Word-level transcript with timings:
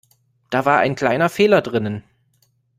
Da 0.49 0.65
war 0.65 0.79
ein 0.79 0.95
kleiner 0.95 1.29
Fehler 1.29 1.61
drinnen. 1.61 2.03